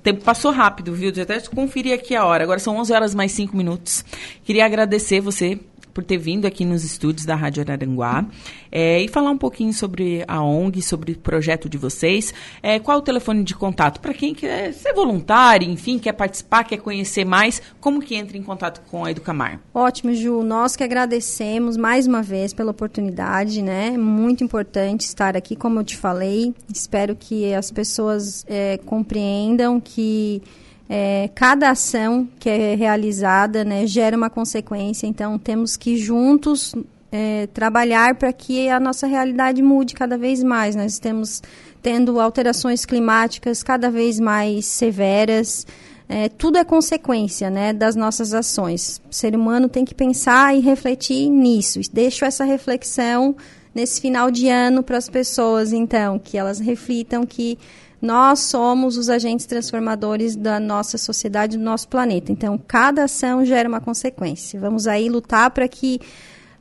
tempo 0.00 0.22
passou 0.22 0.52
rápido, 0.52 0.94
viu? 0.94 1.10
Eu 1.10 1.22
até 1.24 1.40
conferir 1.40 1.92
aqui 1.92 2.14
a 2.14 2.24
hora. 2.24 2.44
Agora 2.44 2.60
são 2.60 2.76
11 2.76 2.92
horas 2.92 3.14
mais 3.16 3.32
5 3.32 3.56
minutos. 3.56 4.04
Queria 4.44 4.64
agradecer 4.64 5.20
você 5.20 5.58
por 5.94 6.02
ter 6.02 6.18
vindo 6.18 6.44
aqui 6.44 6.64
nos 6.64 6.84
estúdios 6.84 7.24
da 7.24 7.36
Rádio 7.36 7.62
Araranguá 7.62 8.26
é, 8.70 9.00
e 9.00 9.06
falar 9.06 9.30
um 9.30 9.38
pouquinho 9.38 9.72
sobre 9.72 10.24
a 10.26 10.42
ONG, 10.42 10.82
sobre 10.82 11.12
o 11.12 11.18
projeto 11.18 11.68
de 11.68 11.78
vocês. 11.78 12.34
É, 12.60 12.80
qual 12.80 12.98
é 12.98 13.00
o 13.00 13.02
telefone 13.02 13.44
de 13.44 13.54
contato? 13.54 14.00
Para 14.00 14.12
quem 14.12 14.34
quer 14.34 14.72
ser 14.72 14.92
voluntário, 14.92 15.70
enfim, 15.70 15.98
quer 15.98 16.12
participar, 16.12 16.64
quer 16.64 16.78
conhecer 16.78 17.24
mais, 17.24 17.62
como 17.80 18.02
que 18.02 18.16
entra 18.16 18.36
em 18.36 18.42
contato 18.42 18.82
com 18.90 19.04
a 19.04 19.10
Educamar? 19.12 19.60
Ótimo, 19.72 20.12
Ju. 20.12 20.42
Nós 20.42 20.74
que 20.74 20.82
agradecemos 20.82 21.76
mais 21.76 22.06
uma 22.08 22.22
vez 22.22 22.52
pela 22.52 22.72
oportunidade, 22.72 23.62
né? 23.62 23.96
Muito 23.96 24.42
importante 24.42 25.02
estar 25.02 25.36
aqui, 25.36 25.54
como 25.54 25.78
eu 25.78 25.84
te 25.84 25.96
falei. 25.96 26.52
Espero 26.72 27.14
que 27.14 27.54
as 27.54 27.70
pessoas 27.70 28.44
é, 28.48 28.78
compreendam 28.78 29.80
que 29.80 30.42
é, 30.88 31.30
cada 31.34 31.70
ação 31.70 32.28
que 32.38 32.48
é 32.48 32.74
realizada 32.74 33.64
né, 33.64 33.86
gera 33.86 34.16
uma 34.16 34.28
consequência, 34.28 35.06
então 35.06 35.38
temos 35.38 35.76
que 35.76 35.96
juntos 35.96 36.74
é, 37.10 37.46
trabalhar 37.54 38.16
para 38.16 38.32
que 38.32 38.68
a 38.68 38.80
nossa 38.80 39.06
realidade 39.06 39.62
mude 39.62 39.94
cada 39.94 40.18
vez 40.18 40.42
mais. 40.42 40.74
Nós 40.74 40.94
estamos 40.94 41.42
tendo 41.80 42.20
alterações 42.20 42.84
climáticas 42.84 43.62
cada 43.62 43.90
vez 43.90 44.18
mais 44.18 44.66
severas. 44.66 45.66
É, 46.08 46.28
tudo 46.28 46.58
é 46.58 46.64
consequência 46.64 47.48
né, 47.48 47.72
das 47.72 47.94
nossas 47.94 48.34
ações. 48.34 49.00
O 49.10 49.14
ser 49.14 49.34
humano 49.34 49.68
tem 49.68 49.84
que 49.84 49.94
pensar 49.94 50.54
e 50.56 50.60
refletir 50.60 51.30
nisso. 51.30 51.80
Deixo 51.92 52.24
essa 52.24 52.44
reflexão 52.44 53.36
nesse 53.74 54.00
final 54.00 54.30
de 54.30 54.48
ano 54.48 54.82
para 54.82 54.98
as 54.98 55.08
pessoas, 55.08 55.72
então, 55.72 56.18
que 56.18 56.36
elas 56.36 56.58
reflitam 56.58 57.24
que 57.24 57.58
nós 58.04 58.40
somos 58.40 58.98
os 58.98 59.08
agentes 59.08 59.46
transformadores 59.46 60.36
da 60.36 60.60
nossa 60.60 60.98
sociedade, 60.98 61.56
do 61.56 61.64
nosso 61.64 61.88
planeta. 61.88 62.30
Então, 62.30 62.60
cada 62.68 63.04
ação 63.04 63.42
gera 63.46 63.66
uma 63.66 63.80
consequência. 63.80 64.60
Vamos 64.60 64.86
aí 64.86 65.08
lutar 65.08 65.50
para 65.50 65.66
que 65.66 65.98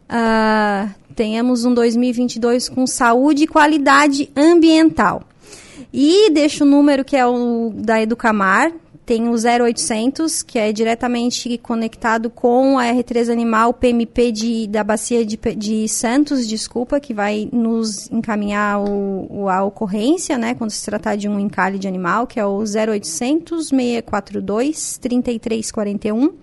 uh, 0.06 0.90
tenhamos 1.14 1.66
um 1.66 1.74
2022 1.74 2.70
com 2.70 2.88
saúde 2.88 3.44
e 3.44 3.48
qualidade 3.48 4.32
ambiental. 4.38 5.22
E 5.92 6.30
deixo 6.30 6.64
o 6.64 6.68
número 6.68 7.04
que 7.04 7.18
é 7.18 7.26
o 7.28 7.74
da 7.76 8.02
Educamar, 8.02 8.72
tem 9.06 9.28
o 9.28 9.34
0800, 9.34 10.44
que 10.44 10.58
é 10.58 10.72
diretamente 10.72 11.58
conectado 11.58 12.30
com 12.30 12.80
a 12.80 12.86
R3 12.86 13.32
Animal 13.32 13.74
PMP 13.74 14.32
de, 14.32 14.68
da 14.68 14.84
Bacia 14.84 15.26
de, 15.26 15.38
de 15.58 15.88
Santos, 15.89 16.48
desculpa, 16.48 17.00
que 17.00 17.13
vai 17.13 17.50
nos 17.52 18.10
encaminhar 18.12 18.80
o, 18.80 19.28
o, 19.30 19.50
a 19.50 19.63
ocorrência, 19.63 20.38
né, 20.38 20.54
quando 20.54 20.72
se 20.72 20.86
tratar 20.86 21.16
de 21.16 21.28
um 21.28 21.39
encalhe 21.39 21.78
de 21.78 21.88
animal, 21.88 22.26
que 22.26 22.39
é 22.39 22.46
o 22.46 22.60
0800 22.60 23.68
642 23.68 24.98
3341. 25.00 26.34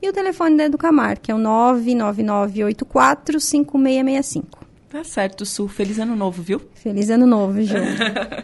E 0.00 0.08
o 0.08 0.12
telefone 0.12 0.56
da 0.56 0.64
Educamar, 0.64 1.20
que 1.20 1.30
é 1.30 1.34
o 1.34 1.38
99984 1.38 3.38
5665. 3.38 4.62
Tá 4.92 5.02
certo, 5.04 5.46
Su. 5.46 5.68
Feliz 5.68 5.98
ano 5.98 6.14
novo, 6.14 6.42
viu? 6.42 6.60
Feliz 6.74 7.08
ano 7.08 7.24
novo, 7.24 7.62
Ju. 7.62 7.76